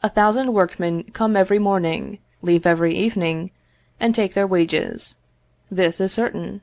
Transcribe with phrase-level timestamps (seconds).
[0.00, 3.50] A thousand workmen come every morning, leave every evening,
[3.98, 5.16] and take their wages
[5.72, 6.60] this is certain.